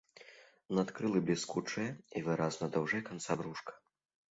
Надкрылы 0.77 1.21
бліскучыя 1.27 1.89
і 2.19 2.25
выразна 2.31 2.73
даўжэй 2.79 3.07
канца 3.13 3.31
брушка. 3.45 3.81